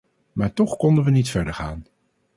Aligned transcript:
Maar 0.33 0.53
toch 0.53 0.77
konden 0.77 1.03
we 1.03 1.11
niet 1.11 1.29
verder 1.29 1.53
gaan. 1.53 1.83